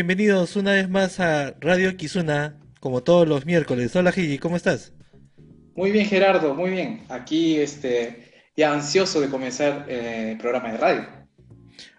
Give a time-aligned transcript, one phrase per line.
[0.00, 3.94] Bienvenidos una vez más a Radio Kizuna, como todos los miércoles.
[3.94, 4.94] Hola Gigi, ¿cómo estás?
[5.74, 7.02] Muy bien Gerardo, muy bien.
[7.10, 11.06] Aquí este, ya ansioso de comenzar eh, el programa de radio.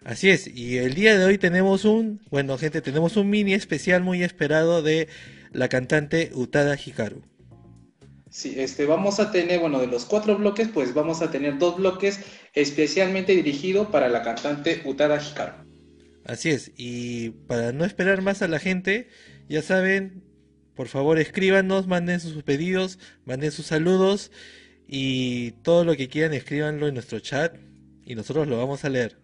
[0.03, 4.01] Así es, y el día de hoy tenemos un, bueno gente, tenemos un mini especial
[4.01, 5.07] muy esperado de
[5.51, 7.21] la cantante Utada Hikaru.
[8.31, 11.77] Sí, este, vamos a tener, bueno, de los cuatro bloques, pues vamos a tener dos
[11.77, 12.19] bloques
[12.55, 15.70] especialmente dirigidos para la cantante Utada Hikaru.
[16.25, 19.09] Así es, y para no esperar más a la gente,
[19.49, 20.23] ya saben,
[20.75, 24.31] por favor escríbanos, manden sus pedidos, manden sus saludos
[24.87, 27.55] y todo lo que quieran escríbanlo en nuestro chat
[28.05, 29.17] y nosotros lo vamos a leer.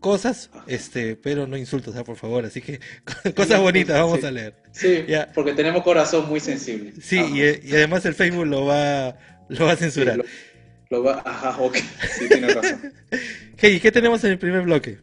[0.00, 2.04] Cosas, este, pero no insultos, ¿ah?
[2.04, 2.78] por favor, así que
[3.34, 4.54] cosas bonitas vamos a leer.
[4.70, 5.04] Sí,
[5.34, 6.92] porque tenemos corazón muy sensible.
[7.00, 9.18] Sí, y, además el Facebook lo va,
[9.48, 10.24] lo va a censurar.
[10.88, 11.76] lo, va, ajá, ok,
[12.16, 12.92] sí, tienes razón.
[13.56, 14.98] hey, ¿qué tenemos en el primer bloque?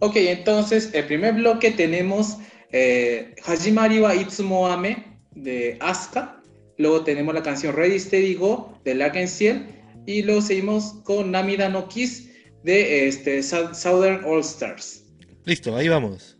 [0.00, 2.38] Ok, entonces, el primer bloque tenemos
[2.72, 6.42] eh, Hajimari wa Itsumo Ame de Asuka.
[6.76, 9.66] Luego tenemos la canción Ready Steady Go de Ciel.
[10.06, 12.30] Y luego seguimos con Namida no Kiss
[12.62, 15.04] de este, Southern All Stars.
[15.44, 16.33] Listo, ahí vamos.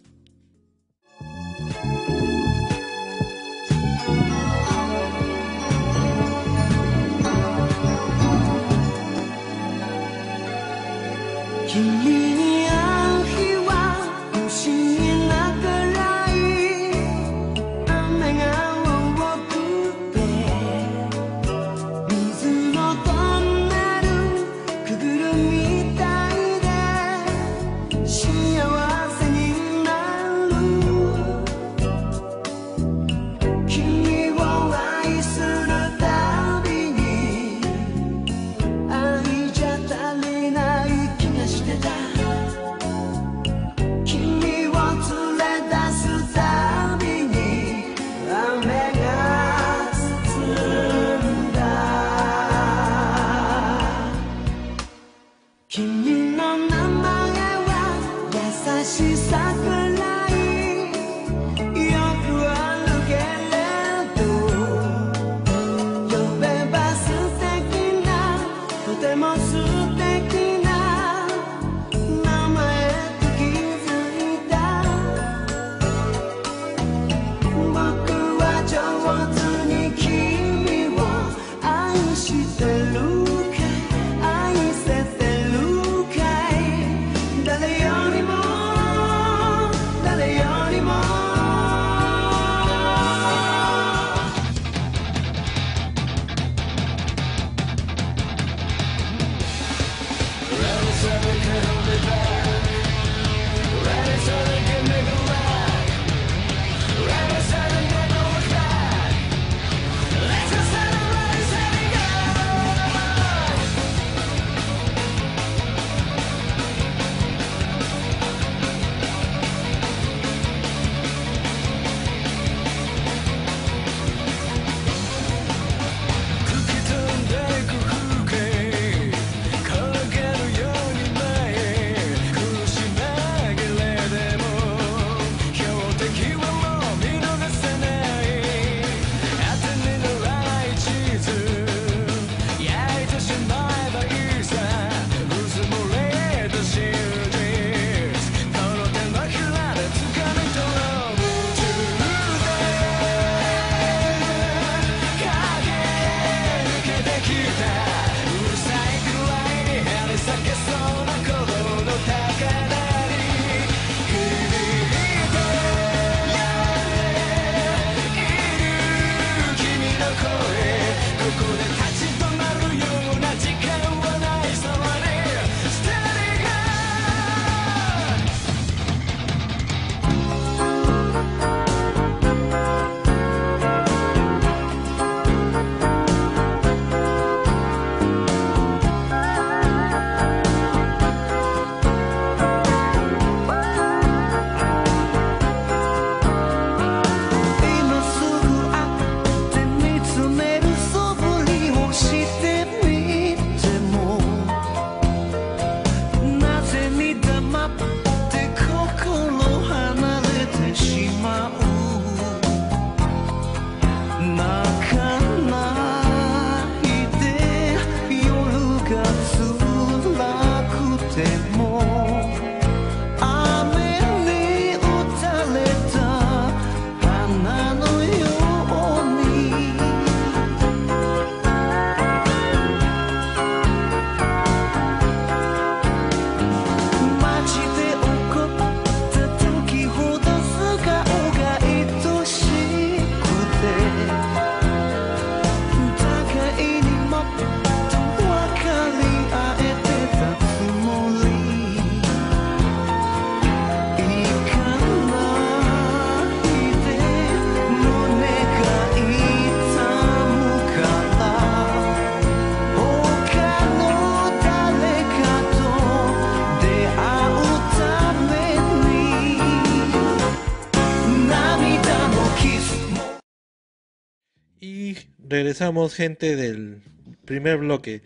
[275.35, 276.81] Regresamos gente del
[277.25, 278.02] primer bloque.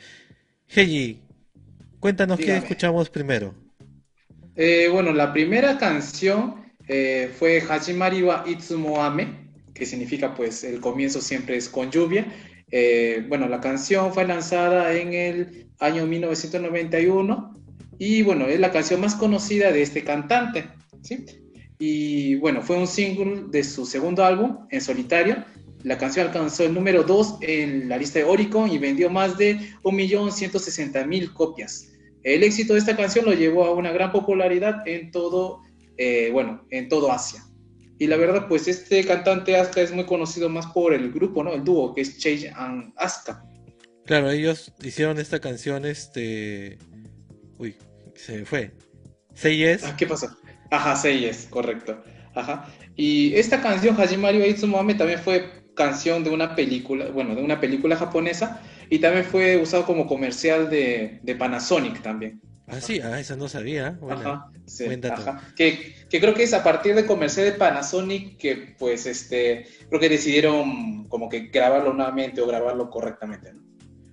[0.74, 1.20] Heiji,
[2.00, 3.54] cuéntanos qué escuchamos primero.
[4.56, 10.80] Eh, bueno, la primera canción eh, fue Hajimari wa Itsumo Ame, que significa pues el
[10.80, 12.26] comienzo siempre es con lluvia.
[12.70, 17.54] Eh, bueno, la canción fue lanzada en el año 1991
[17.98, 20.64] y bueno, es la canción más conocida de este cantante,
[21.02, 21.26] ¿sí?
[21.78, 25.44] Y bueno, fue un single de su segundo álbum en solitario.
[25.84, 29.58] La canción alcanzó el número 2 en la lista de Oricon y vendió más de
[29.84, 31.92] 1.160.000 copias.
[32.24, 35.62] El éxito de esta canción lo llevó a una gran popularidad en todo,
[35.96, 37.42] eh, bueno, en todo Asia.
[37.98, 41.52] Y la verdad, pues este cantante Asuka es muy conocido más por el grupo, ¿no?
[41.52, 43.44] El dúo, que es Chase and Asuka.
[44.04, 46.78] Claro, ellos hicieron esta canción, este...
[47.58, 47.76] Uy,
[48.14, 48.72] se fue.
[49.34, 49.84] Seyes.
[49.84, 50.28] Ah, ¿Qué pasó?
[50.70, 52.02] Ajá, Seyes, correcto.
[52.34, 52.72] Ajá.
[52.94, 57.96] Y esta canción, Hajimari Itsumoame, también fue canción de una película, bueno, de una película
[57.96, 58.60] japonesa,
[58.90, 62.42] y también fue usado como comercial de, de Panasonic también.
[62.66, 63.98] Ah, sí, ah, eso no sabía.
[64.10, 65.54] ajá, sí, ajá.
[65.56, 70.00] Que, que, creo que es a partir de comercial de Panasonic que, pues, este, creo
[70.00, 73.62] que decidieron como que grabarlo nuevamente o grabarlo correctamente, ¿no?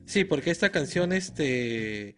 [0.06, 2.16] Sí, porque esta canción, este,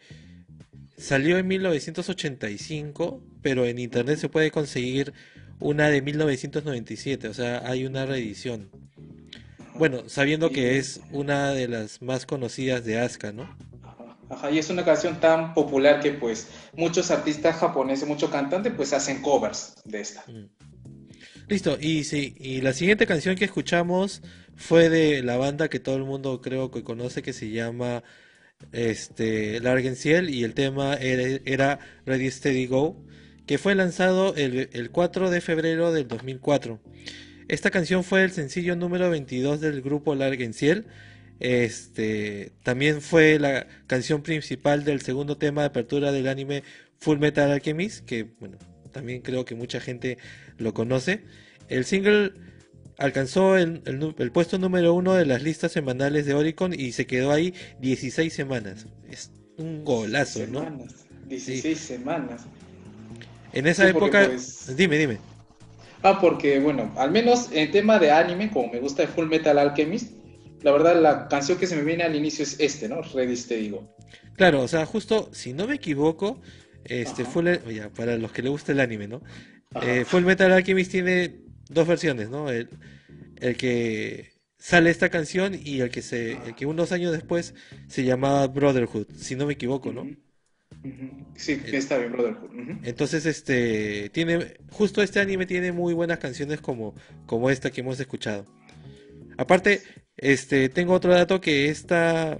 [0.97, 5.13] salió en 1985, pero en internet se puede conseguir
[5.59, 8.69] una de 1997, o sea, hay una reedición.
[9.77, 13.55] Bueno, sabiendo que es una de las más conocidas de Asuka, ¿no?
[14.29, 18.91] Ajá, y es una canción tan popular que pues muchos artistas japoneses, muchos cantantes pues
[18.93, 20.23] hacen covers de esta.
[20.27, 20.49] Mm.
[21.47, 24.21] Listo, y sí, y la siguiente canción que escuchamos
[24.55, 28.03] fue de la banda que todo el mundo creo que conoce que se llama
[28.73, 33.01] este Largenciel y el tema era, Ready Steady Go,
[33.45, 36.81] que fue lanzado el, el 4 de febrero del 2004.
[37.47, 40.85] Esta canción fue el sencillo número 22 del grupo Largenciel
[41.39, 46.63] este, también fue la canción principal del segundo tema de apertura del anime
[46.99, 48.57] Full Metal Alchemist, que bueno,
[48.91, 50.17] también creo que mucha gente
[50.57, 51.23] lo conoce.
[51.69, 52.33] El single
[52.97, 53.81] alcanzó el,
[54.33, 58.87] puesto número uno de las listas semanales de Oricon y se quedó ahí 16 semanas.
[59.09, 60.87] Es un golazo, ¿no?
[61.27, 62.45] 16 semanas.
[63.53, 65.17] En esa época, pues, dime, dime.
[66.03, 70.11] Ah, porque bueno, al menos en tema de anime, como me gusta Full Metal Alchemist,
[70.61, 73.01] la verdad, la canción que se me viene al inicio es este, ¿no?
[73.01, 73.95] Redis te digo.
[74.35, 76.41] Claro, o sea, justo, si no me equivoco,
[76.83, 79.21] este Full, ya, para los que le gusta el anime, ¿no?
[79.81, 81.35] Eh, Full Metal Alchemist tiene
[81.69, 82.49] dos versiones, ¿no?
[82.49, 82.69] El,
[83.57, 87.53] que sale esta canción y el que se, el que unos años después
[87.87, 90.07] se llamaba Brotherhood, si no me equivoco, ¿no?
[91.35, 92.49] Sí, que está bien, Brotherhood.
[92.83, 97.99] Entonces, este, tiene, justo este anime tiene muy buenas canciones como, como esta que hemos
[97.99, 98.45] escuchado.
[99.37, 99.81] Aparte,
[100.17, 102.39] este, tengo otro dato que esta,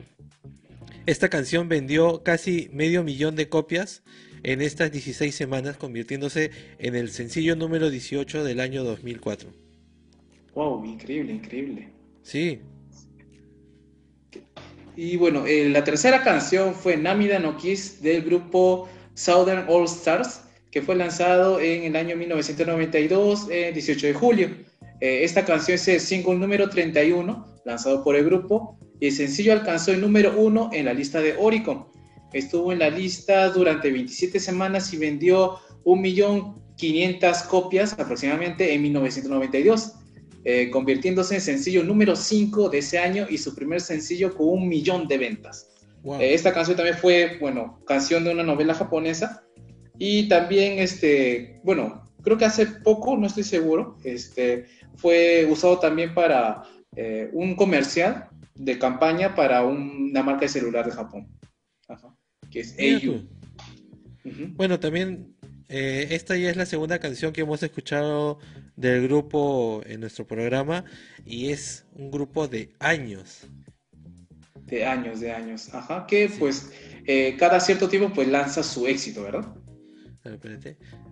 [1.06, 4.04] esta canción vendió casi medio millón de copias
[4.44, 9.50] en estas 16 semanas, convirtiéndose en el sencillo número 18 del año 2004.
[10.56, 11.90] Wow, increíble, increíble.
[12.24, 12.62] Sí.
[14.98, 20.42] Y bueno, eh, la tercera canción fue Namida no Kiss del grupo Southern All Stars,
[20.72, 24.50] que fue lanzado en el año 1992, el 18 de julio.
[25.00, 29.54] Eh, esta canción es el single número 31 lanzado por el grupo, y el sencillo
[29.54, 31.86] alcanzó el número uno en la lista de Oricon.
[32.34, 39.94] Estuvo en la lista durante 27 semanas y vendió 1.500.000 copias aproximadamente en 1992,
[40.44, 44.68] eh, convirtiéndose en sencillo número 5 de ese año y su primer sencillo con un
[44.68, 45.70] millón de ventas.
[46.20, 49.44] Eh, esta canción también fue, bueno, canción de una novela japonesa
[49.98, 54.66] y también, este, bueno, creo que hace poco, no estoy seguro, este,
[54.96, 56.64] fue usado también para
[56.96, 61.28] eh, un comercial de campaña para una marca de celular de Japón,
[62.50, 63.28] que es AU.
[64.56, 65.36] Bueno, también
[65.70, 68.40] eh, esta ya es la segunda canción que hemos escuchado
[68.78, 70.86] del grupo en nuestro programa
[71.26, 73.48] y es un grupo de años.
[74.66, 75.74] De años, de años.
[75.74, 76.72] Ajá, que pues
[77.06, 79.54] eh, cada cierto tiempo pues lanza su éxito, ¿verdad?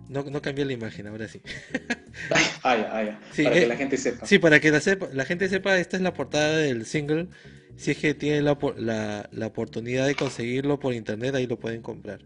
[0.08, 1.40] No, no cambié la imagen, ahora sí.
[2.62, 4.26] ay, ay, para que eh, la gente sepa.
[4.26, 7.28] Sí, para que la, sepa, la gente sepa, esta es la portada del single.
[7.76, 12.20] Si es que tienen la, la, oportunidad de conseguirlo por internet, ahí lo pueden comprar.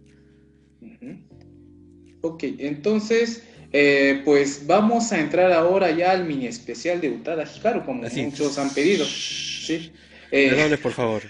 [2.21, 7.85] Ok, entonces, eh, pues vamos a entrar ahora ya al mini especial de Utada Hikaru,
[7.85, 9.05] como muchos han pedido.
[9.05, 9.93] ¿sí?
[10.33, 11.23] Eh, por favor.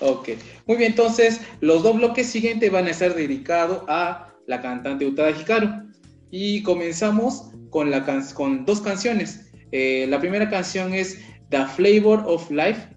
[0.00, 0.30] Ok,
[0.66, 5.30] muy bien, entonces los dos bloques siguientes van a estar dedicados a la cantante Utada
[5.30, 5.88] Hikaru.
[6.30, 9.50] Y comenzamos con, la con dos canciones.
[9.72, 11.18] Eh, la primera canción es
[11.50, 12.88] The Flavor of Life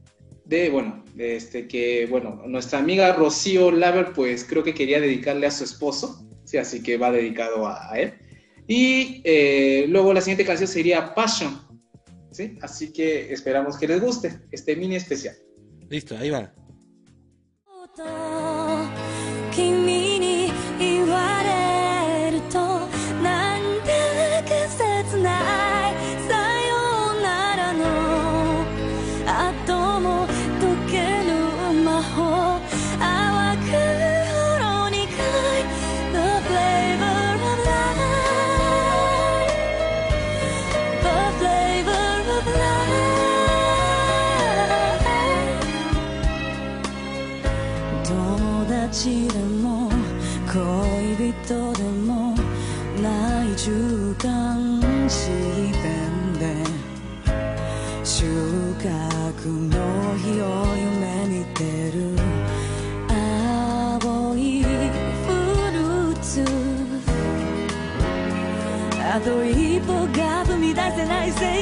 [0.45, 5.47] de, bueno, de este, que, bueno, nuestra amiga Rocío Laver, pues creo que quería dedicarle
[5.47, 8.13] a su esposo, sí, así que va dedicado a, él.
[8.73, 11.59] Y eh, luego la siguiente canción sería Passion,
[12.31, 12.57] ¿sí?
[12.61, 15.35] Así que esperamos que les guste este mini especial.
[15.89, 16.53] Listo, ahí va.
[71.03, 71.61] Y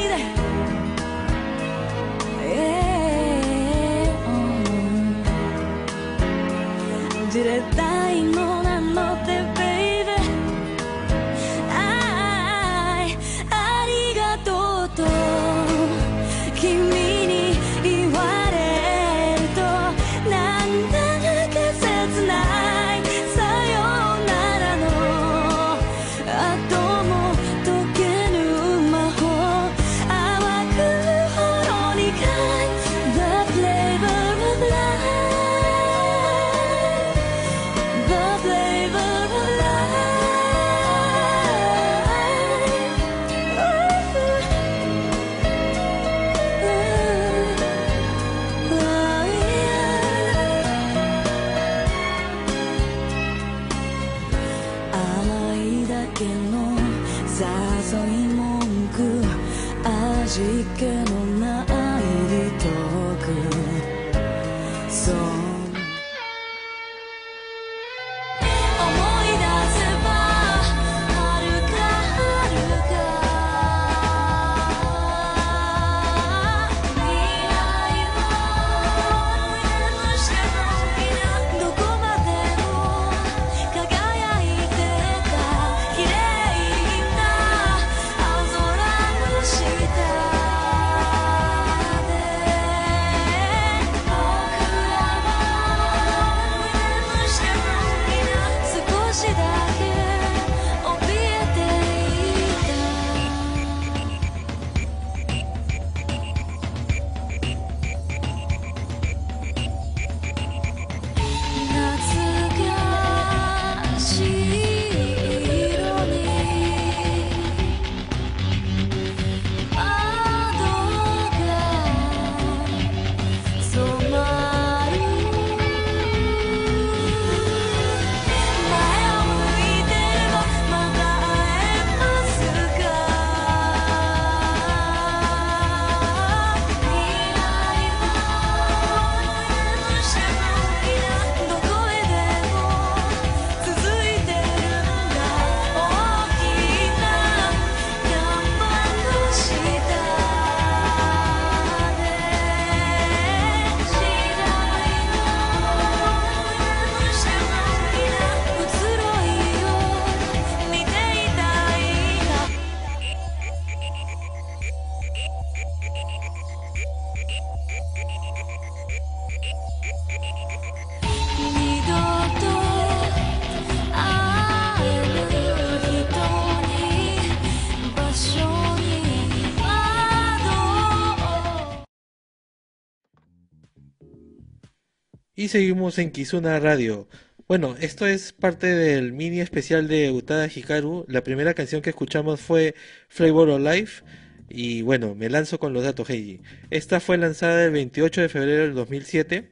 [185.49, 187.07] seguimos en Kizuna Radio.
[187.47, 191.05] Bueno, esto es parte del mini especial de Utada Hikaru.
[191.07, 192.75] La primera canción que escuchamos fue
[193.07, 194.03] Flavor of Life.
[194.47, 196.41] Y bueno, me lanzo con los datos, Heiji.
[196.69, 199.49] Esta fue lanzada el 28 de febrero del 2007,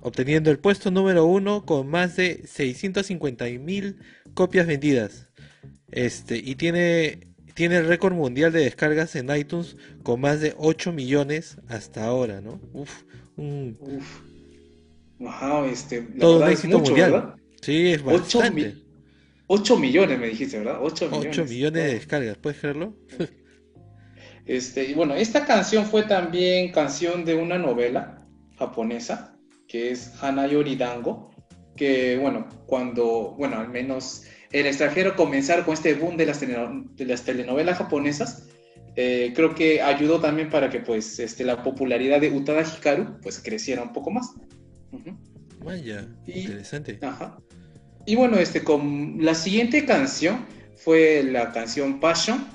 [0.00, 3.96] obteniendo el puesto número uno con más de 650.000
[4.32, 5.28] copias vendidas.
[5.90, 10.92] Este, y tiene, tiene el récord mundial de descargas en iTunes con más de 8
[10.92, 12.58] millones hasta ahora, ¿no?
[12.72, 13.02] Uf,
[13.36, 14.25] un, Uf
[15.18, 17.34] Wow, este, Todo un éxito mundial.
[17.60, 18.76] Sí, es bastante.
[19.48, 20.78] 8, millones me dijiste, ¿verdad?
[20.82, 21.38] 8 millones.
[21.38, 22.94] 8 millones de descargas, ¿puedes creerlo?
[24.46, 28.24] Este, y bueno, esta canción fue también canción de una novela
[28.56, 31.32] japonesa, que es Hanayori Dango,
[31.74, 37.04] que bueno, cuando, bueno, al menos el extranjero comenzar con este boom de las, de
[37.04, 38.48] las telenovelas japonesas,
[38.94, 43.40] eh, creo que ayudó también para que pues este, la popularidad de Utada Hikaru pues
[43.40, 44.30] creciera un poco más.
[45.64, 46.98] Vaya, interesante.
[47.02, 47.38] Ajá.
[48.06, 52.46] Y bueno, este, con la siguiente canción fue la canción Passion,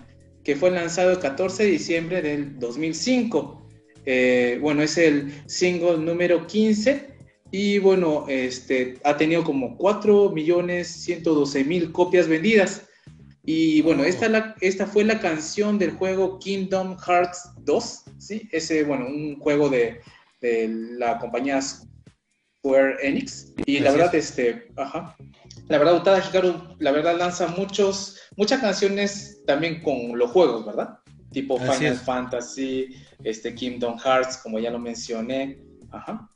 [0.43, 3.67] que fue lanzado el 14 de diciembre del 2005.
[4.05, 7.10] Eh, bueno, es el single número 15
[7.51, 12.88] y bueno, este, ha tenido como 4.112.000 copias vendidas.
[13.43, 18.48] Y bueno, esta, la, esta fue la canción del juego Kingdom Hearts 2, ¿sí?
[18.51, 20.00] Ese, bueno, un juego de,
[20.39, 21.60] de la compañía
[22.62, 23.53] Square Enix.
[23.65, 25.15] Y la verdad, este, ajá.
[25.68, 31.00] La verdad, Utada Hikaru, la verdad, lanza muchos, muchas canciones también con los juegos, ¿verdad?
[31.32, 35.60] Tipo Final Fantasy, este, Kingdom Hearts, como ya lo mencioné.
[35.89, 36.30] Ajá.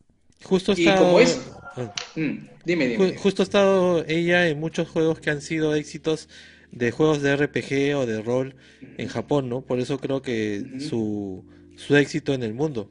[0.44, 1.20] Justo ha estado...
[1.78, 1.94] Ah.
[2.16, 3.18] Mm, dime, dime.
[3.18, 6.30] Justo ha estado ella en muchos juegos que han sido éxitos
[6.72, 8.56] de juegos de RPG o de rol
[8.98, 9.62] en Japón, ¿no?
[9.62, 12.90] Por eso creo que su, su éxito en el mundo.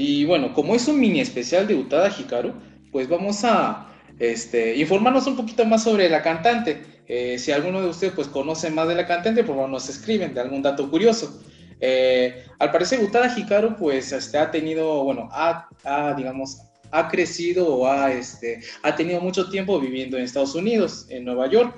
[0.00, 2.52] Y bueno, como es un mini especial de Utada Hikaru,
[2.92, 6.84] pues vamos a este, informarnos un poquito más sobre la cantante.
[7.08, 10.34] Eh, si alguno de ustedes pues conoce más de la cantante, por favor nos escriben
[10.34, 11.42] de algún dato curioso.
[11.80, 15.68] Eh, al parecer, Utada Hikaru, pues, este, ha tenido, bueno, ha,
[16.16, 16.58] digamos,
[16.92, 21.50] ha crecido o ha, este, ha tenido mucho tiempo viviendo en Estados Unidos, en Nueva
[21.50, 21.76] York,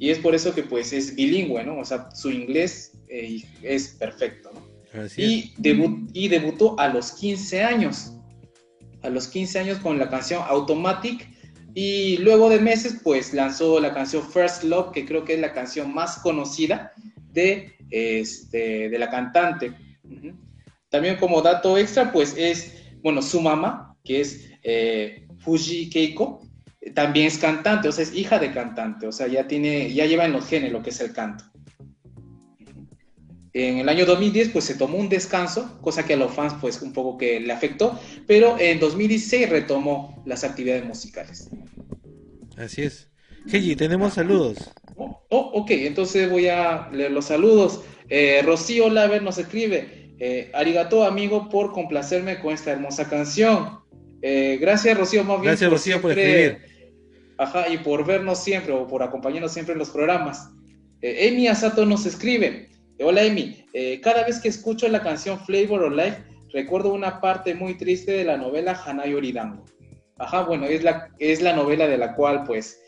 [0.00, 1.78] y es por eso que, pues, es bilingüe, ¿no?
[1.78, 4.69] O sea, su inglés eh, es perfecto, ¿no?
[5.16, 8.12] Y, debutó a los 15 años,
[9.02, 11.28] a los 15 años con la canción Automatic,
[11.74, 15.52] y luego de meses, pues, lanzó la canción First Love, que creo que es la
[15.52, 16.92] canción más conocida
[17.32, 19.74] de este, de la cantante.
[20.88, 26.40] También como dato extra, pues es, bueno, su mamá, que es eh, Fuji Keiko,
[26.94, 30.24] también es cantante, o sea, es hija de cantante, o sea, ya tiene, ya lleva
[30.24, 31.44] en los genes lo que es el canto.
[33.52, 36.82] En el año 2010, pues se tomó un descanso, cosa que a los fans, pues
[36.82, 41.50] un poco que le afectó, pero en 2016 retomó las actividades musicales.
[42.56, 43.08] Así es.
[43.50, 44.70] Heiji, tenemos saludos.
[44.96, 47.82] Oh, ok, entonces voy a leer los saludos.
[48.08, 53.80] Eh, Rocío Laver nos escribe, eh, arigato amigo por complacerme con esta hermosa canción.
[54.22, 55.52] Eh, gracias Rocío, más bien.
[55.52, 56.58] Gracias Rocío por escribir.
[57.38, 60.50] Ajá, y por vernos siempre o por acompañarnos siempre en los programas.
[61.00, 62.68] Emi Asato nos escribe,
[63.02, 63.64] hola Emi,
[64.02, 68.24] cada vez que escucho la canción Flavor of Life, recuerdo una parte muy triste de
[68.24, 69.64] la novela Hanai Oridango.
[70.18, 72.80] Ajá, bueno, es la, es la novela de la cual pues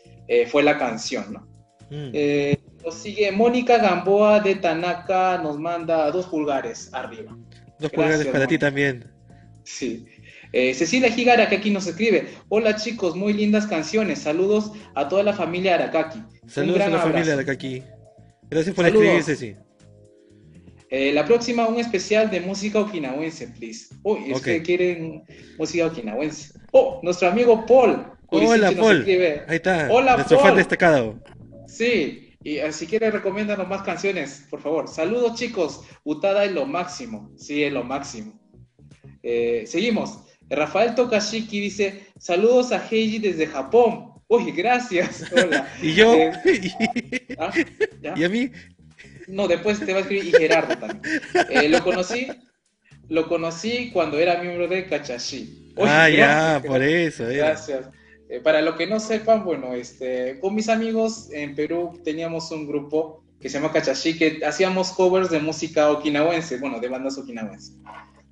[0.47, 1.53] fue la canción, ¿no?
[1.89, 2.09] Mm.
[2.13, 7.37] Eh, nos sigue Mónica Gamboa de Tanaka, nos manda dos pulgares arriba.
[7.79, 9.05] Dos pulgares para ti también.
[9.63, 10.05] Sí.
[10.51, 12.27] Eh, Cecilia Higara, que aquí nos escribe.
[12.49, 14.19] Hola chicos, muy lindas canciones.
[14.19, 16.21] Saludos a toda la familia Arakaki.
[16.47, 17.83] Saludos a la familia Arakaki.
[18.49, 19.55] Gracias por escribir, Ceci.
[20.95, 23.87] Eh, la próxima, un especial de música okinawense, please.
[24.03, 25.23] Uy, es que quieren
[25.57, 26.53] música okinawense.
[26.71, 28.05] Oh, nuestro amigo Paul.
[28.27, 29.03] Hola, Paul.
[29.47, 29.87] Ahí está.
[29.89, 31.19] Hola, nuestro fan destacado.
[31.65, 34.87] Sí, y si quiere recomiéndanos más canciones, por favor.
[34.87, 38.39] Saludos chicos, Utada es lo máximo, sí, es lo máximo.
[39.23, 40.19] Eh, seguimos.
[40.47, 44.13] Rafael Tokashiki dice, saludos a Heiji desde Japón.
[44.27, 45.31] Uy, gracias.
[45.31, 45.67] Hola.
[45.81, 46.13] ¿Y yo?
[46.13, 47.51] Eh, ¿ah?
[48.15, 48.51] ¿Y a mí?
[49.27, 51.71] No, después te va a escribir y Gerardo también.
[51.71, 52.27] lo conocí,
[53.09, 55.73] lo conocí cuando era miembro de Kachashi.
[55.77, 57.25] ah, ya, por eso.
[57.27, 57.87] Gracias.
[58.29, 62.67] Eh, para lo que no sepan, bueno, este, con mis amigos en Perú teníamos un
[62.67, 67.75] grupo que se llama Cachashi, que hacíamos covers de música okinawense, bueno, de bandas okinawenses.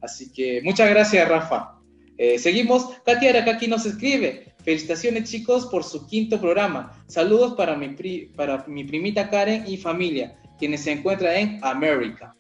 [0.02, 1.78] Así que muchas gracias, Rafa.
[2.18, 2.98] Eh, seguimos.
[3.06, 4.54] Katia Arakaki nos escribe.
[4.64, 7.04] Felicitaciones, chicos, por su quinto programa.
[7.08, 7.90] Saludos para mi,
[8.36, 12.36] para mi primita Karen y familia, quienes se encuentran en América.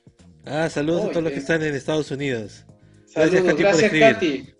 [0.45, 2.65] Ah, saludos a todos los que están en Estados Unidos.
[3.07, 4.53] Saludos, gracias, Katy.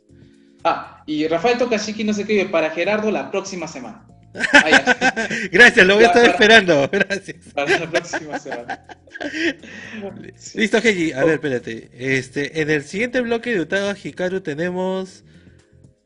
[0.63, 4.07] Ah, y Rafael Tokashiki nos escribe para Gerardo la próxima semana.
[5.51, 6.89] Gracias, lo voy a estar esperando.
[6.91, 7.53] Gracias.
[7.53, 8.85] Para la próxima semana.
[10.55, 11.11] Listo, Heiji.
[11.11, 11.89] A ver, espérate.
[11.93, 15.25] Este, en el siguiente bloque de Utaga Hikaru tenemos.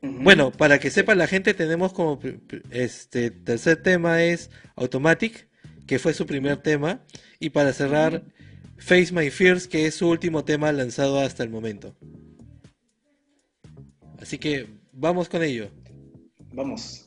[0.02, 2.20] Bueno, para que sepa la gente, tenemos como
[2.72, 5.48] este tercer tema es Automatic,
[5.86, 7.02] que fue su primer tema.
[7.40, 8.24] Y para cerrar,
[8.78, 11.96] Face My Fears, que es su último tema lanzado hasta el momento.
[14.20, 15.70] Así que vamos con ello.
[16.52, 17.05] Vamos.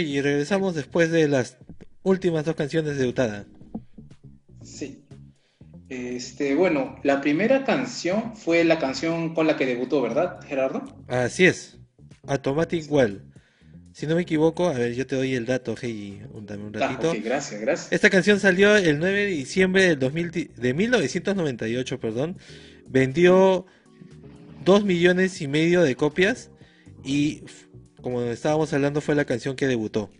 [0.00, 1.58] Y regresamos después de las
[2.02, 3.46] últimas dos canciones de Utada.
[4.62, 5.04] Sí.
[5.88, 10.82] Este, bueno, la primera canción fue la canción con la que debutó, ¿verdad, Gerardo?
[11.06, 11.78] Así es.
[12.26, 13.22] Automatic Well.
[13.92, 16.80] Si no me equivoco, a ver, yo te doy el dato, hey, dame un ah,
[16.80, 17.10] ratito.
[17.10, 17.92] Ah, gracias, gracias.
[17.92, 22.38] Esta canción salió el 9 de diciembre del 2000, de 1998, perdón.
[22.88, 23.66] Vendió
[24.64, 26.50] 2 millones y medio de copias
[27.04, 27.42] y
[28.02, 30.10] como estábamos hablando, fue la canción que debutó.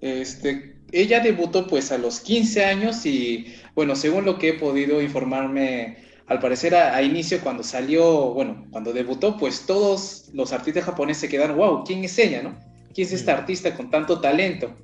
[0.00, 5.00] Este, ella debutó pues a los 15 años y bueno, según lo que he podido
[5.00, 11.22] informarme, al parecer a, inicio cuando salió, bueno, cuando debutó, pues todos los artistas japoneses
[11.22, 12.58] se quedaron, wow, ¿quién es ella, no?
[12.94, 14.74] ¿Quién es esta artista con tanto talento?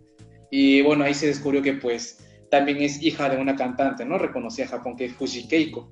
[0.51, 2.19] Y bueno, ahí se descubrió que pues
[2.51, 4.19] también es hija de una cantante, ¿no?
[4.19, 5.91] Reconocía a Japón que es Fuji Keiko.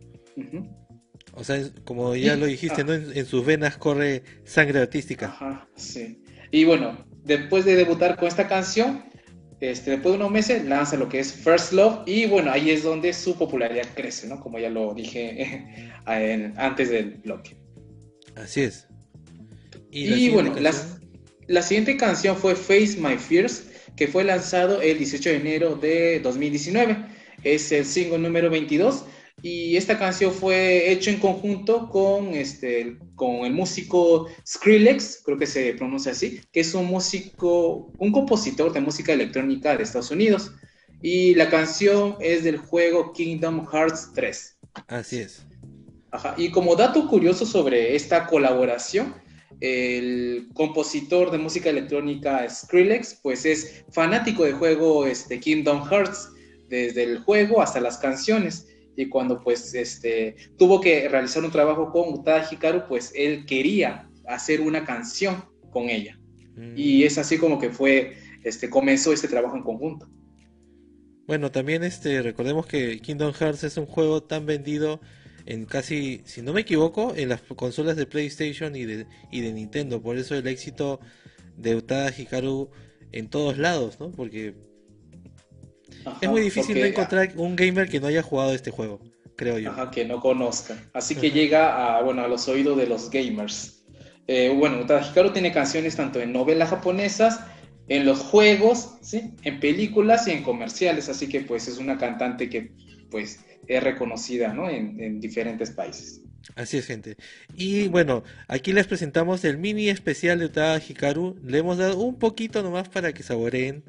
[1.39, 2.93] O sea, como ya lo dijiste, ¿no?
[2.93, 5.27] En, sus venas corre sangre artística.
[5.27, 6.21] Ajá, sí.
[6.51, 9.05] Y bueno, después de debutar con esta canción,
[9.61, 12.83] este, después de unos meses lanza lo que es First Love y bueno, ahí es
[12.83, 14.41] donde su popularidad crece, ¿no?
[14.41, 15.79] Como ya lo dije
[16.57, 17.57] antes del bloque.
[18.35, 18.89] Así es.
[19.91, 20.55] Y, bueno,
[21.47, 23.65] la, siguiente canción fue Face My Fears,
[23.97, 26.97] que fue lanzado el 18 de enero de 2019.
[27.45, 29.05] Es el single número 22
[29.43, 35.47] y esta canción fue hecha en conjunto con, este, con el músico Skrillex, creo que
[35.47, 40.53] se pronuncia así, que es un músico, un compositor de música electrónica de Estados Unidos.
[41.01, 44.59] Y la canción es del juego Kingdom Hearts 3.
[44.89, 45.47] Así es.
[46.11, 46.35] Ajá.
[46.37, 49.15] Y como dato curioso sobre esta colaboración,
[49.61, 56.31] el compositor de música electrónica Skrillex, pues es fanático del juego este, Kingdom Hearts,
[56.69, 58.68] desde el juego hasta las canciones
[58.99, 64.11] y cuando pues este, tuvo que realizar un trabajo con Utada Hikaru, pues él quería
[64.27, 66.19] hacer una canción con ella.
[66.75, 67.07] Y mm.
[67.07, 70.09] es así como que fue, este, comenzó este trabajo en conjunto.
[71.29, 75.01] Bueno, también este, recordemos que Kingdom Hearts es un juego tan vendido
[75.47, 79.53] en casi, si no me equivoco, en las consolas de PlayStation y de, y de
[79.53, 80.03] Nintendo.
[80.03, 80.99] Por eso el éxito
[81.57, 82.71] de Utada Hikaru
[83.13, 84.11] en todos lados, ¿no?
[84.11, 84.57] Porque
[86.21, 89.01] es muy difícil encontrar un gamer que no haya jugado este juego,
[89.37, 89.71] creo yo.
[89.71, 90.77] Ajá, que no conozca.
[90.93, 93.85] Así que llega a, bueno, a los oídos de los gamers.
[94.27, 97.41] Eh, bueno, Hikaru tiene canciones tanto en novelas japonesas,
[97.89, 99.35] en los juegos, ¿sí?
[99.43, 102.73] en películas y en comerciales, así que pues es una cantante que
[103.11, 104.69] pues es reconocida ¿no?
[104.69, 106.21] en, en diferentes países.
[106.55, 107.17] Así es, gente.
[107.55, 111.37] Y bueno, aquí les presentamos el mini especial de Utada Hikaru.
[111.45, 113.85] Le hemos dado un poquito nomás para que saboreen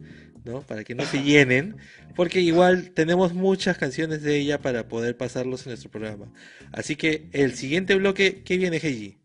[0.46, 0.62] ¿no?
[0.62, 1.78] Para que no se llenen,
[2.16, 6.32] porque igual tenemos muchas canciones de ella para poder pasarlos en nuestro programa.
[6.72, 9.18] Así que el siguiente bloque, ¿qué viene, Heiji?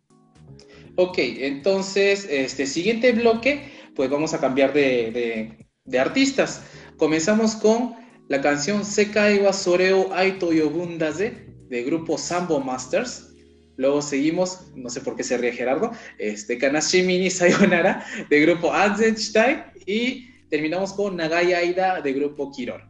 [0.97, 5.59] Ok, entonces, este siguiente bloque, pues vamos a cambiar de,
[5.99, 6.63] artistas.
[6.97, 7.97] Comenzamos con
[8.29, 13.35] la canción Sekai wa Soreo Aito Yobundaze de grupo Sambo Masters.
[13.77, 18.73] Luego seguimos, no sé por qué se ríe Gerardo, este, Kanashimi ni Sayonara de grupo
[18.73, 22.83] Anzenstein y Terminamos con Nagai Aida de grupo Kiror.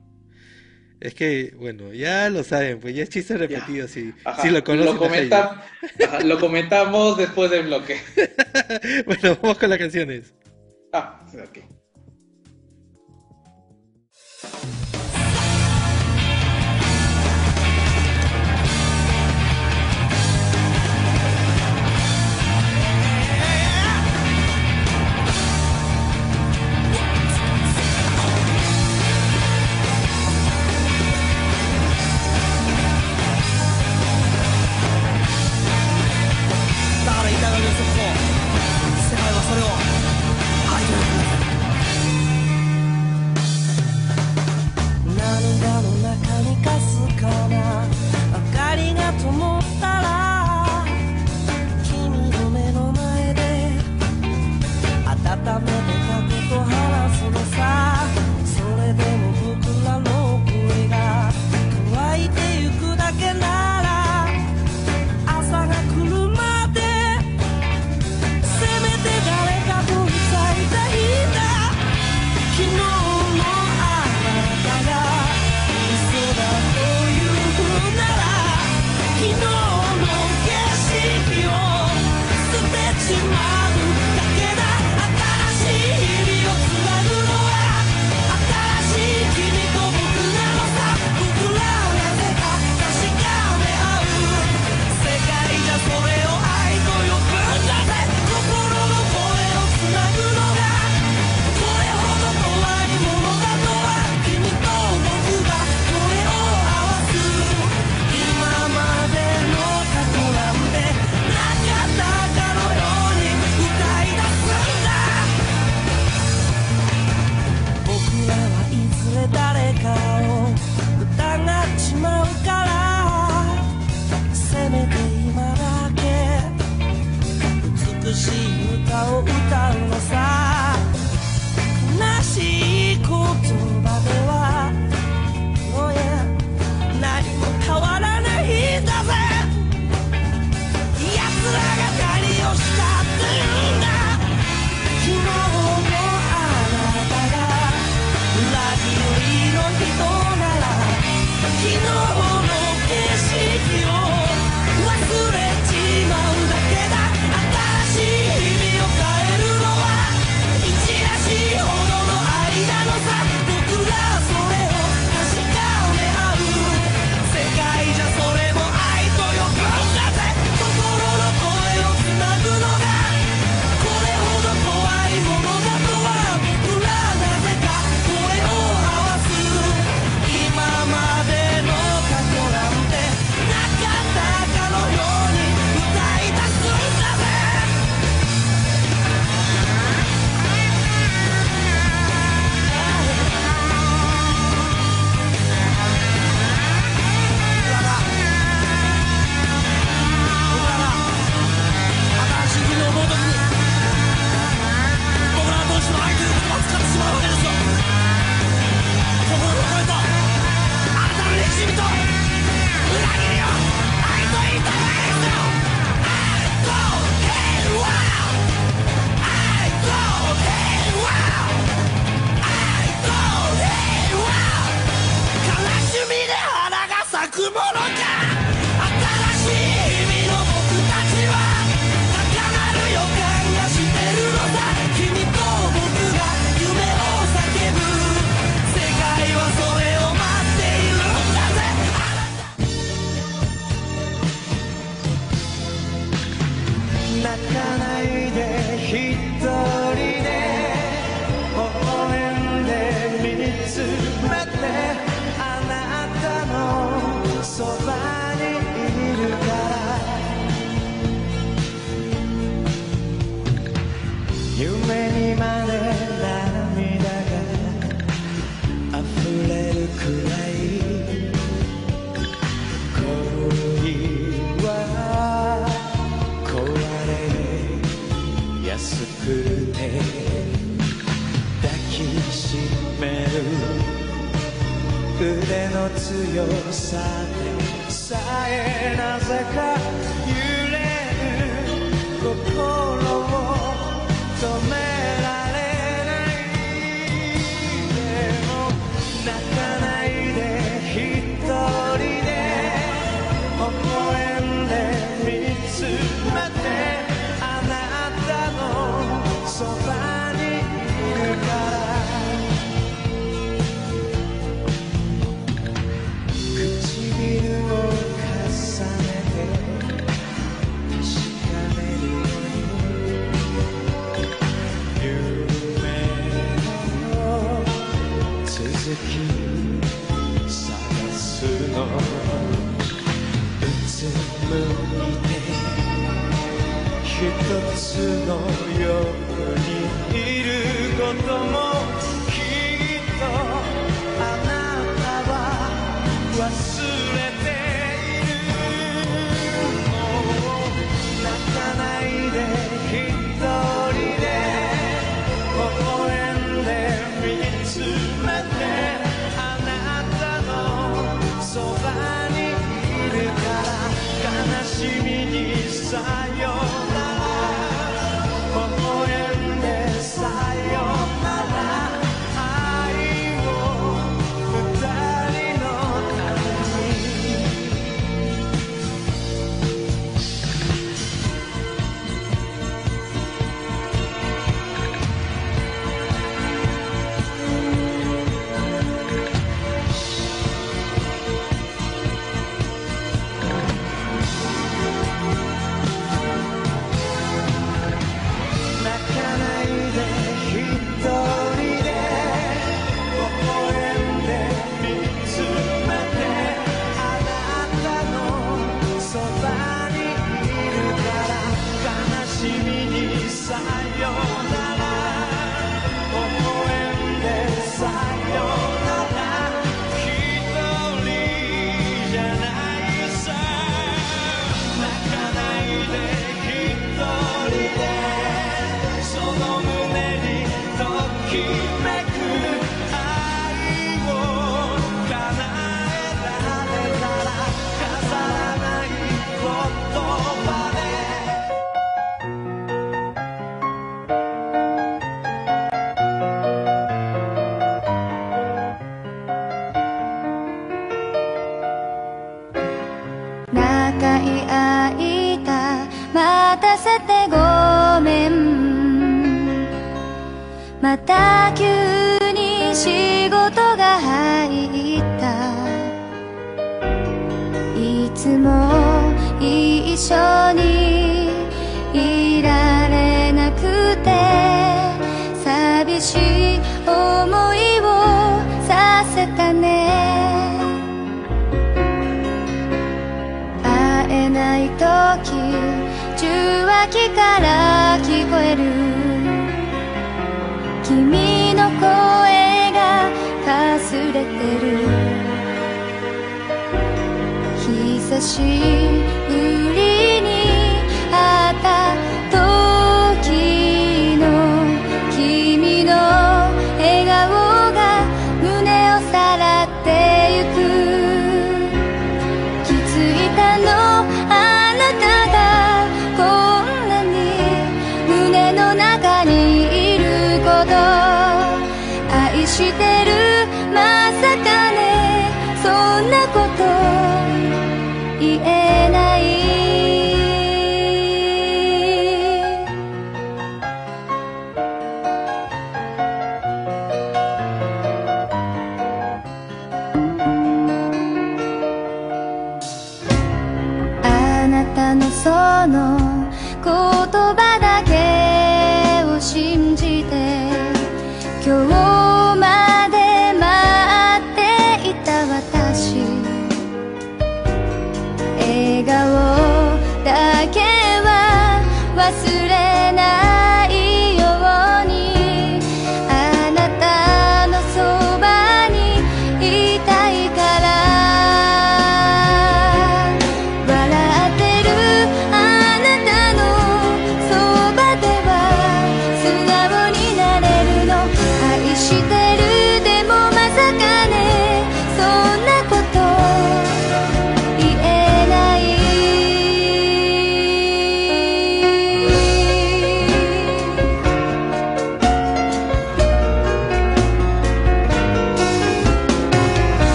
[1.01, 4.95] Es que, bueno, ya lo saben, pues ya es chiste repetido, si, si, lo conocen.
[4.95, 5.67] Lo, comenta...
[6.25, 7.99] Lo comentamos después del bloque.
[9.07, 10.33] bueno, vamos con las canciones.
[10.93, 11.74] Ah, ok.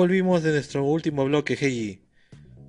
[0.00, 2.00] Volvimos de nuestro último bloque, Heiji.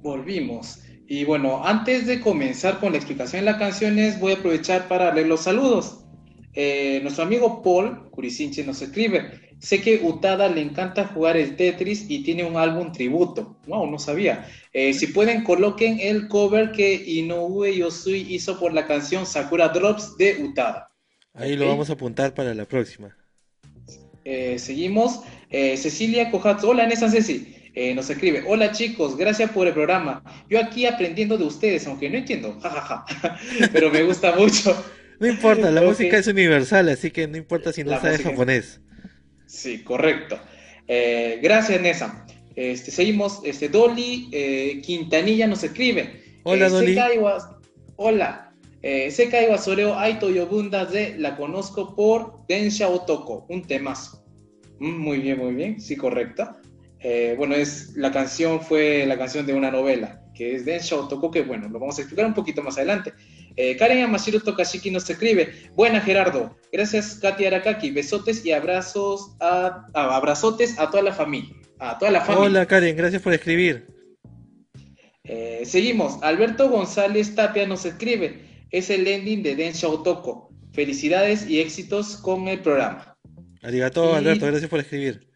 [0.01, 0.79] Volvimos.
[1.07, 5.13] Y bueno, antes de comenzar con la explicación de las canciones, voy a aprovechar para
[5.13, 6.05] leer los saludos.
[6.53, 9.31] Eh, nuestro amigo Paul Curicinche nos escribe.
[9.59, 13.59] Sé que Utada le encanta jugar el Tetris y tiene un álbum tributo.
[13.67, 14.47] No, no sabía.
[14.73, 20.17] Eh, si pueden, coloquen el cover que Inoue Yosui hizo por la canción Sakura Drops
[20.17, 20.91] de Utada.
[21.33, 21.69] Ahí lo Ok.
[21.69, 23.17] vamos a apuntar para la próxima.
[24.23, 25.21] Eh, seguimos.
[25.51, 26.69] Eh, Cecilia Cojatsu.
[26.69, 27.55] Hola, Nessa Ceci.
[27.73, 28.43] Eh, nos escribe.
[28.47, 29.15] Hola, chicos.
[29.17, 30.23] Gracias por el programa.
[30.49, 32.57] Yo aquí aprendiendo de ustedes, aunque no entiendo.
[32.61, 33.05] jajaja,
[33.71, 34.75] Pero me gusta mucho.
[35.19, 38.29] No importa, la música es universal, así que no importa si no La sabes música-
[38.31, 38.81] japonés.
[39.45, 40.39] Sí, correcto.
[40.87, 42.25] Eh, gracias, Nessa.
[42.55, 43.41] Este, seguimos.
[43.43, 46.21] Este, Dolly eh, Quintanilla nos escribe.
[46.43, 46.97] Hola, Dolly.
[47.97, 48.47] Hola.
[48.83, 54.20] Eh, Sekai wa Soreo Aito Yobunda de La conozco por Densha Otoko, un temazo.
[54.81, 56.57] Mm, muy bien, muy bien, sí, correcto.
[56.99, 61.29] Eh, bueno, es, la canción fue la canción de una novela, que es Densha Otoko,
[61.29, 63.13] que bueno, lo vamos a explicar un poquito más adelante.
[63.55, 69.85] Eh, Karen Yamashiro Tokashiki nos escribe, buena Gerardo, gracias Katy Arakaki, besotes y abrazos a,
[69.93, 72.47] a- abrazotes a toda la familia, a toda la familia.
[72.47, 73.85] Hola Karen, gracias por escribir.
[75.23, 76.17] Eh, seguimos.
[76.23, 78.65] Alberto González Tapia nos escribe.
[78.71, 80.49] Es el ending de Densha Otoko.
[80.73, 83.10] Felicidades y éxitos con el programa.
[83.63, 85.27] Arigato Y- Alberto, gracias por escribir.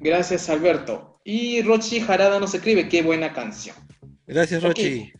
[0.00, 1.20] Gracias, Alberto.
[1.24, 2.88] Y Rochi Jarada nos escribe.
[2.88, 3.76] Qué buena canción.
[4.26, 4.62] Gracias.
[4.62, 5.12] Rochi.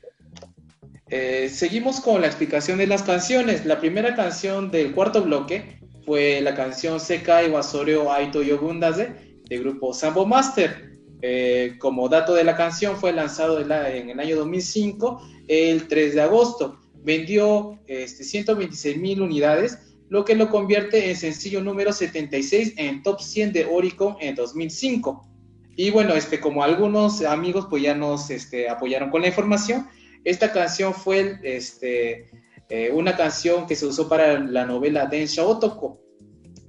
[1.08, 3.64] Eh, seguimos con la explicación de las canciones.
[3.64, 9.92] La primera canción del cuarto bloque fue la canción Sekai Wasoreo Aito Yobundase del grupo
[9.94, 10.92] Sambo Master.
[11.22, 15.88] Eh, como dato de la canción, fue lanzado en, la- en el año 2005, el
[15.88, 16.80] 3 de agosto.
[17.02, 19.78] Vendió este, 126 mil unidades,
[20.08, 25.28] lo que lo convierte en sencillo número 76 en top 100 de Oricon en 2005.
[25.76, 29.88] Y bueno, este, como algunos amigos pues ya nos este, apoyaron con la información,
[30.24, 32.30] esta canción fue este,
[32.68, 36.00] eh, una canción que se usó para la novela Densha Otoko,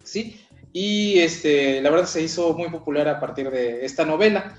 [0.03, 0.39] ¿sí?
[0.73, 4.55] Y este, la verdad se hizo muy popular a partir de esta novela.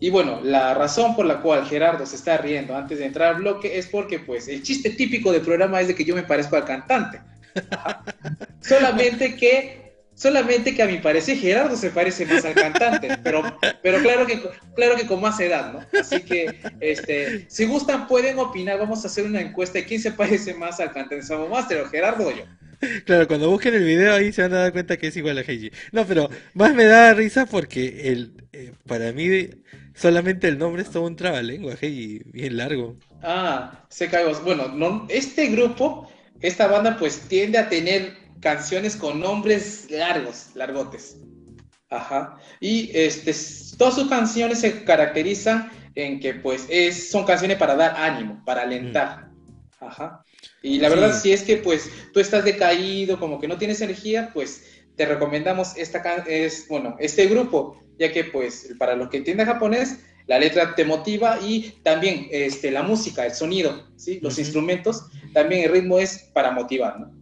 [0.00, 3.42] Y bueno, la razón por la cual Gerardo se está riendo antes de entrar al
[3.42, 6.56] bloque es porque pues el chiste típico del programa es de que yo me parezco
[6.56, 7.20] al cantante.
[8.60, 9.88] Solamente que
[10.18, 14.42] solamente que a mi parecer Gerardo se parece más al cantante, pero, pero claro, que,
[14.74, 15.98] claro que con más edad, ¿no?
[15.98, 20.10] Así que, este, si gustan, pueden opinar, vamos a hacer una encuesta de quién se
[20.10, 22.42] parece más al cantante Samo Master, o Gerardo o yo.
[23.04, 25.42] Claro, cuando busquen el video ahí se van a dar cuenta que es igual a
[25.42, 25.70] Heiji.
[25.92, 29.48] No, pero más me da risa porque el, eh, para mí
[29.94, 32.96] solamente el nombre es todo un trabalengua, Heiji, bien largo.
[33.22, 34.32] Ah, se cayó.
[34.42, 36.08] Bueno, no, este grupo,
[36.40, 41.16] esta banda, pues tiende a tener canciones con nombres largos, largotes.
[41.90, 42.36] Ajá.
[42.60, 43.34] Y este,
[43.76, 48.62] todas sus canciones se caracterizan en que, pues, es, son canciones para dar ánimo, para
[48.62, 49.28] alentar.
[49.80, 50.22] Ajá.
[50.62, 50.94] Y la Sí.
[50.94, 54.64] verdad, si es que, pues, tú estás decaído, como que no tienes energía, pues,
[54.96, 59.98] te recomendamos esta es, bueno, este grupo, ya que, pues, para los que entiendan japonés,
[60.28, 64.20] la letra te motiva y también este, la música, el sonido, ¿sí?
[64.22, 67.12] los instrumentos, también el ritmo es para motivar, ¿no?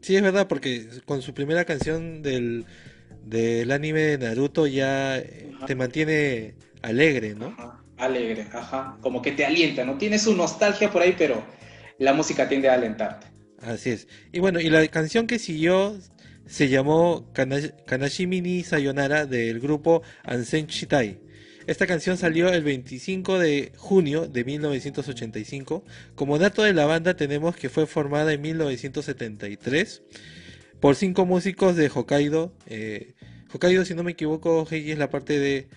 [0.00, 2.66] Sí, es verdad, porque con su primera canción del,
[3.24, 5.66] del anime de Naruto ya eh, Ajá.
[5.66, 7.58] te mantiene alegre, ¿no?
[7.58, 9.96] Ajá, Alegre, ajá, como que te alienta, ¿no?
[9.98, 11.42] Tienes su nostalgia por ahí, pero
[11.98, 13.26] la música tiende a alentarte.
[13.58, 14.08] Así es.
[14.32, 15.98] Y bueno, y la canción que siguió
[16.46, 21.20] se llamó Kana- Kanashimi ni Sayonara del grupo Ansen Shitai.
[21.66, 25.84] Esta canción salió el 25 de junio de 1985.
[26.14, 30.02] Como dato de la banda tenemos que fue formada en 1973
[30.80, 32.52] por cinco músicos de Hokkaido.
[32.66, 33.14] Eh,
[33.52, 35.68] Hokkaido, si no me equivoco, Heiji es la parte de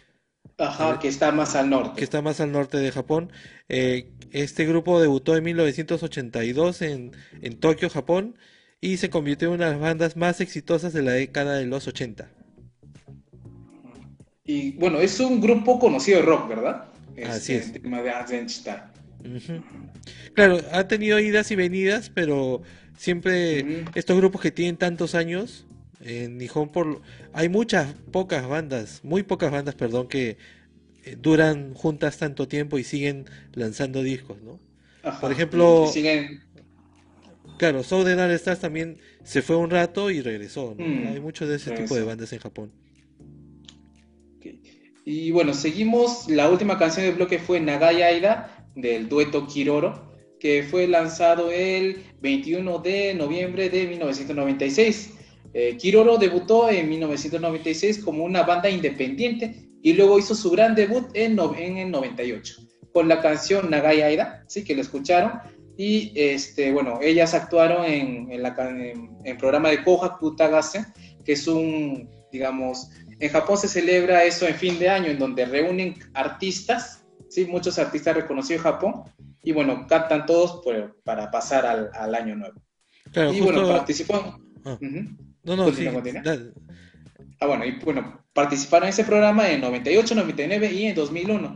[0.58, 1.98] Ajá, que está más al norte.
[1.98, 3.32] que está más al norte de Japón.
[3.70, 7.12] Eh, este grupo debutó en 1982 en,
[7.42, 8.38] en Tokio, Japón,
[8.82, 11.88] y se convirtió en una de las bandas más exitosas de la década de los
[11.88, 12.30] 80.
[14.50, 16.86] Y bueno, es un grupo conocido de rock, ¿verdad?
[17.24, 17.76] Así Este, es.
[17.76, 18.10] el tema de.
[18.10, 19.64] Ujú.
[20.34, 22.64] Claro, ha tenido idas y venidas, pero
[22.97, 25.68] siempre estos grupos que tienen tantos años,
[26.02, 27.00] en Nihon por
[27.32, 30.38] hay muchas pocas bandas, muy pocas bandas, perdón, que
[31.04, 34.60] eh, duran juntas tanto tiempo y siguen lanzando discos, ¿no?
[35.04, 36.41] Ajá, Por ejemplo- siguen,
[37.60, 40.84] Claro, Southern All Stars también se fue un rato y regresó, ¿no?
[40.88, 42.72] Mm, Hay muchos de ese tipo de bandas en Japón.
[45.12, 46.28] Y bueno, seguimos.
[46.30, 52.03] La última canción del bloque fue Nagaya Aida del dueto Kiroro, que fue lanzado el
[52.22, 55.14] 21 de noviembre de 1996.
[55.55, 61.07] Eh, Kiroro debutó en 1996 como una banda independiente y luego hizo su gran debut
[61.16, 62.57] en, no- en el 98
[62.93, 65.39] con la canción Nagaya Aida, sí que lo escucharon.
[65.76, 68.55] Y este, bueno, ellas actuaron en, en la,
[69.24, 70.86] en programa de Kohaku Tagase,
[71.26, 72.89] que es un digamos,
[73.20, 77.45] en Japón se celebra eso en fin de año, en donde reúnen artistas, ¿sí?
[77.45, 78.93] muchos artistas reconocidos en Japón,
[79.43, 82.61] y bueno, cantan todos por- para pasar al, al año nuevo.
[83.11, 83.53] Claro, y justo...
[83.61, 84.22] bueno, participan.
[84.65, 84.78] Ah.
[85.43, 85.88] No, no, sí.
[87.39, 91.53] Ah, bueno, y bueno, participaron en ese programa en 98, 99 y en 2001.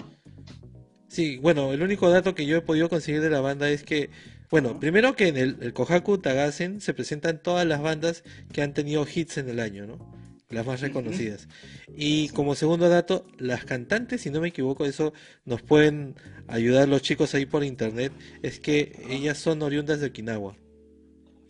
[1.08, 4.10] Sí, bueno, el único dato que yo he podido conseguir de la banda es que,
[4.50, 8.74] bueno, primero que en el, el Kohaku Tagasen se presentan todas las bandas que han
[8.74, 10.23] tenido hits en el año, ¿no?
[10.54, 11.48] Las más reconocidas.
[11.96, 15.14] Y como segundo dato, las cantantes, si no me equivoco, eso
[15.46, 16.16] nos pueden
[16.48, 20.56] ayudar los chicos ahí por internet, es que ellas son oriundas de Okinawa.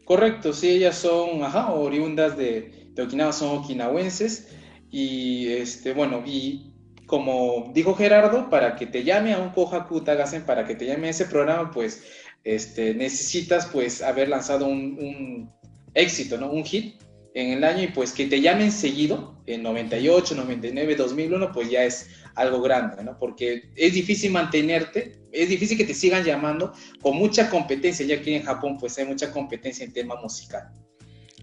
[0.06, 4.50] Correcto, sí, ellas son, ajá, oriundas de, de Okinawa, son okinawenses.
[4.90, 6.74] Y este, bueno, y
[7.06, 11.08] como dijo Gerardo, para que te llame a un Kohaku Tagasen, para que te llame
[11.08, 12.04] a ese programa, pues
[12.44, 15.52] este, necesitas pues haber lanzado un, un
[15.94, 16.52] éxito, ¿no?
[16.52, 17.02] Un hit
[17.36, 21.84] en el año y pues que te llamen seguido, en 98, 99, 2001, pues ya
[21.84, 23.18] es algo grande, ¿no?
[23.20, 28.36] Porque es difícil mantenerte, es difícil que te sigan llamando con mucha competencia, ya que
[28.38, 30.72] en Japón pues hay mucha competencia en tema musical.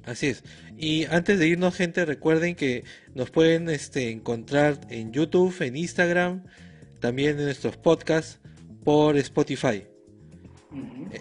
[0.04, 0.42] Así es.
[0.78, 2.84] Y antes de irnos, gente, recuerden que
[3.14, 6.44] nos pueden este, encontrar en YouTube, en Instagram,
[7.00, 8.38] también en nuestros podcasts
[8.82, 9.84] por Spotify.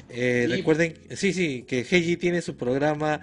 [0.09, 3.19] Eh, Y- Recuerden, sí, sí, que Heiji tiene su programa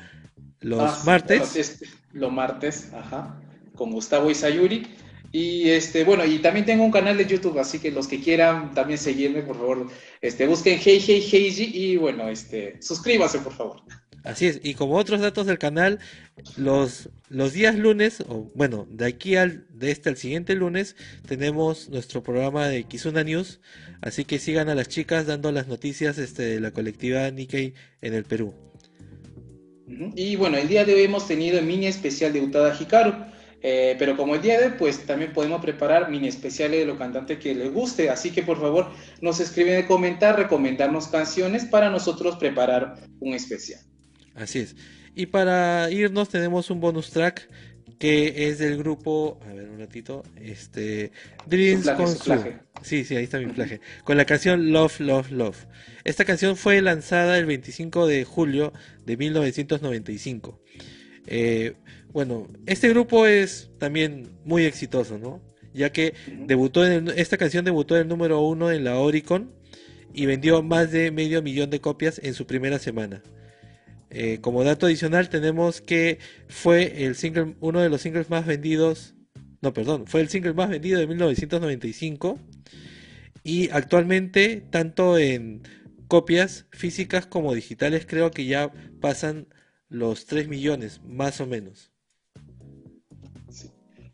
[0.60, 1.38] los Ah, martes.
[1.38, 3.40] bueno, este, los martes, ajá,
[3.74, 4.86] con Gustavo Isayuri.
[5.32, 8.72] Y este, bueno, y también tengo un canal de YouTube, así que los que quieran
[8.74, 9.88] también seguirme, por favor,
[10.22, 13.82] este, busquen Hey Hey Heiji y bueno, este, suscríbase, por favor.
[14.22, 14.60] Así es.
[14.62, 16.00] Y como otros datos del canal,
[16.56, 20.96] los, los días lunes, o bueno, de aquí al, de este al siguiente lunes,
[21.28, 23.60] tenemos nuestro programa de Kizuna News.
[24.00, 28.14] Así que sigan a las chicas dando las noticias este, de la colectiva Nikkei en
[28.14, 28.54] el Perú.
[29.86, 33.14] Y bueno, el día de hoy hemos tenido mini especial de Utada Hikaru.
[33.62, 36.98] eh, pero como el día de hoy, pues también podemos preparar mini especiales de los
[36.98, 38.10] cantantes que les guste.
[38.10, 43.80] Así que por favor, nos escriben en comentar, recomendarnos canciones para nosotros preparar un especial.
[44.34, 44.76] Así es.
[45.14, 47.48] Y para irnos tenemos un bonus track
[47.98, 51.12] que es del grupo, a ver un ratito, este
[51.46, 52.58] Dreams Su plaje, con su plaje.
[52.82, 53.80] Sí, sí, ahí está mi plaje.
[54.04, 55.66] Con la canción Love, Love, Love.
[56.04, 58.72] Esta canción fue lanzada el 25 de julio
[59.06, 60.60] de 1995.
[61.26, 61.74] Eh,
[62.12, 65.42] bueno, este grupo es también muy exitoso, ¿no?
[65.74, 66.14] Ya que
[66.46, 69.52] debutó en el- esta canción debutó en el número uno en la Oricon
[70.14, 73.22] y vendió más de medio millón de copias en su primera semana.
[74.10, 79.14] Eh, como dato adicional tenemos que fue el single, uno de los singles más vendidos,
[79.60, 82.38] no, perdón, fue el single más vendido de 1995
[83.42, 85.62] y actualmente tanto en
[86.08, 89.48] copias físicas como digitales creo que ya pasan
[89.88, 91.92] los 3 millones, más o menos.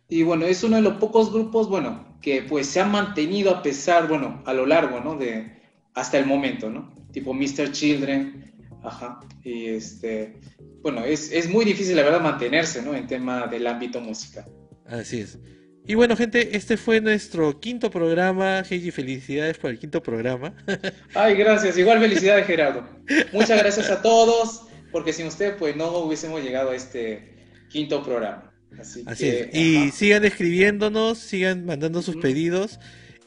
[0.09, 3.63] Y bueno, es uno de los pocos grupos, bueno, que pues se han mantenido a
[3.63, 5.17] pesar, bueno, a lo largo, ¿no?
[5.17, 5.63] De
[5.95, 6.93] hasta el momento, ¿no?
[7.13, 7.73] Tipo Mr.
[7.73, 8.52] Children,
[8.83, 9.21] ajá.
[9.45, 10.41] Y este,
[10.83, 12.95] bueno, es, es muy difícil, la verdad, mantenerse, ¿no?
[12.95, 14.45] En tema del ámbito musical.
[14.87, 15.39] Así es.
[15.85, 18.63] Y bueno, gente, este fue nuestro quinto programa.
[18.69, 20.55] Heiji, felicidades por el quinto programa.
[21.15, 21.77] Ay, gracias.
[21.77, 22.87] Igual felicidades, Gerardo.
[23.33, 24.63] Muchas gracias a todos,
[24.93, 27.35] porque sin usted, pues no hubiésemos llegado a este
[27.69, 28.53] quinto programa.
[28.79, 29.55] Así, Así que, es.
[29.55, 29.93] Y ajá.
[29.93, 32.79] sigan escribiéndonos, sigan mandando sus pedidos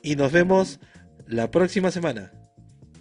[0.01, 0.79] y nos vemos
[1.27, 2.31] la próxima semana.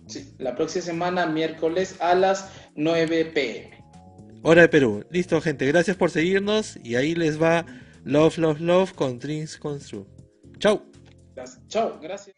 [0.07, 3.85] Sí, la próxima semana, miércoles a las 9 pm.
[4.43, 5.05] Hora de Perú.
[5.11, 5.67] Listo, gente.
[5.67, 7.65] Gracias por seguirnos y ahí les va
[8.05, 10.05] Love, Love, Love con Dreams Come True.
[10.59, 10.83] Chau.
[11.69, 12.37] Chao, gracias.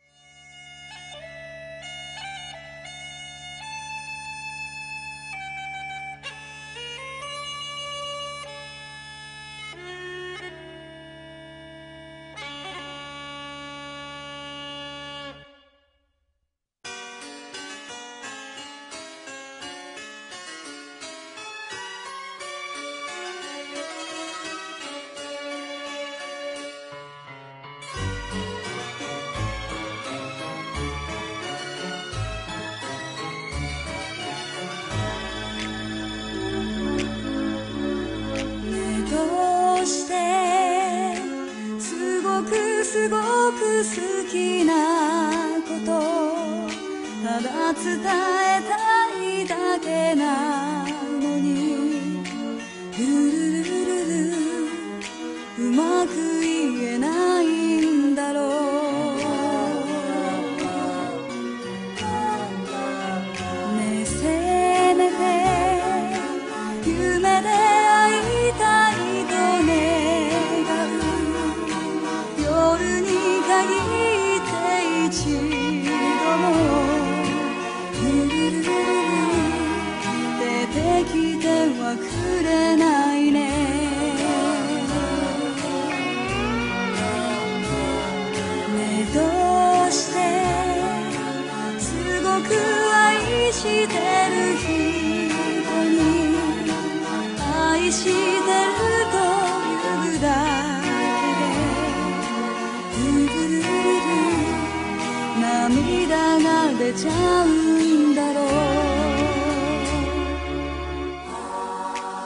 [106.94, 108.44] ちゃうんだろう。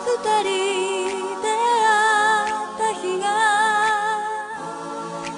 [0.07, 0.09] 二
[0.43, 0.49] 人
[1.43, 3.25] で会った日が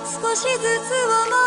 [0.04, 1.41] 少しずつ思う